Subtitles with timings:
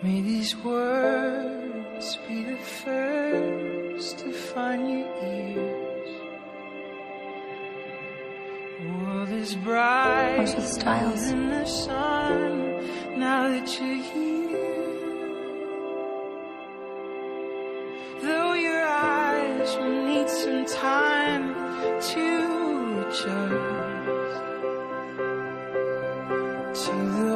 [0.00, 6.10] May these words be the first to find your ears.
[8.86, 11.26] World is bright Where's the Stiles?
[11.30, 14.48] in the sun now that you're here.
[18.22, 21.54] Though your eyes will need some time
[22.12, 22.28] to
[23.02, 23.26] adjust
[26.86, 27.27] to the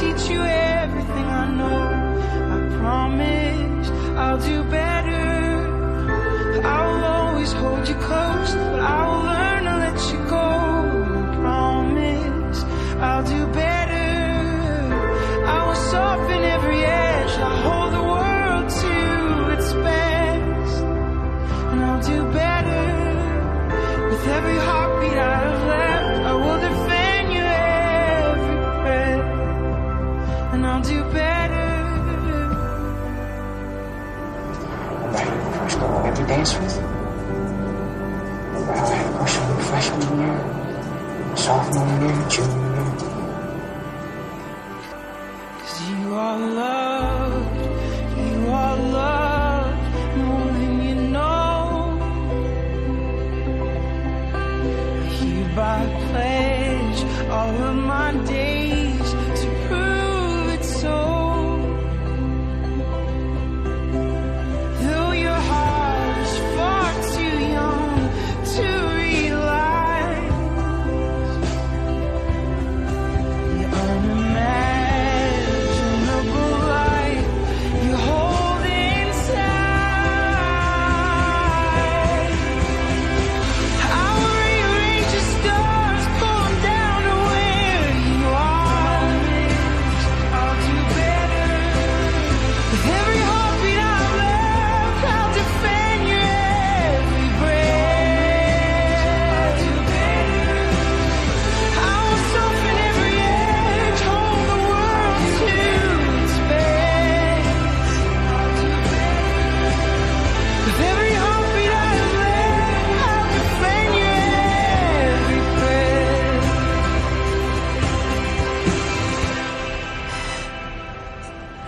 [0.00, 1.84] teach you everything I know.
[2.54, 5.28] I promise I'll do better.
[6.64, 10.48] I'll always hold you close, but I'll learn to let you go.
[11.20, 12.60] I promise
[13.08, 14.08] I'll do better.
[15.54, 17.32] I will soften every edge.
[17.48, 18.94] I'll hold the world to
[19.54, 20.76] its best,
[21.70, 22.86] and I'll do better.
[24.08, 24.79] With every heartbeat
[36.10, 36.76] I could dance with.
[38.46, 43.10] Remember I had a crush on you freshman year, sophomore year, junior year?
[45.58, 47.60] Cause you are loved,
[48.18, 51.66] you are loved more than you know.
[55.22, 57.00] You by pledge
[57.30, 58.49] all of my days.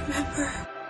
[0.08, 0.81] Remember.